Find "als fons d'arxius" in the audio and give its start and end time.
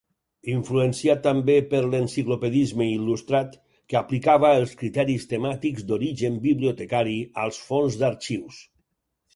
7.45-8.67